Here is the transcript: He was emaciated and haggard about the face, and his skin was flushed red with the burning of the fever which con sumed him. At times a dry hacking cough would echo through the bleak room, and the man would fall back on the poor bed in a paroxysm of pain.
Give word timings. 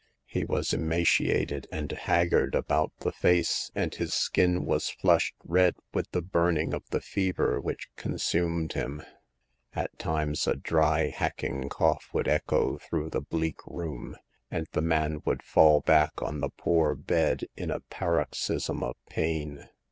He 0.25 0.43
was 0.43 0.73
emaciated 0.73 1.67
and 1.71 1.91
haggard 1.91 2.55
about 2.55 2.91
the 3.01 3.11
face, 3.11 3.69
and 3.75 3.93
his 3.93 4.15
skin 4.15 4.65
was 4.65 4.89
flushed 4.89 5.35
red 5.45 5.75
with 5.93 6.09
the 6.09 6.23
burning 6.23 6.73
of 6.73 6.81
the 6.89 7.01
fever 7.01 7.61
which 7.61 7.87
con 7.97 8.13
sumed 8.13 8.73
him. 8.73 9.03
At 9.75 9.95
times 9.99 10.47
a 10.47 10.55
dry 10.55 11.09
hacking 11.09 11.69
cough 11.69 12.09
would 12.13 12.27
echo 12.27 12.79
through 12.79 13.11
the 13.11 13.21
bleak 13.21 13.59
room, 13.67 14.15
and 14.49 14.65
the 14.71 14.81
man 14.81 15.21
would 15.23 15.43
fall 15.43 15.81
back 15.81 16.19
on 16.19 16.39
the 16.39 16.49
poor 16.49 16.95
bed 16.95 17.45
in 17.55 17.69
a 17.69 17.81
paroxysm 17.81 18.81
of 18.81 18.95
pain. 19.07 19.69